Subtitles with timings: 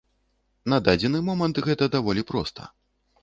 [0.73, 2.61] На дадзены момант гэта даволі проста.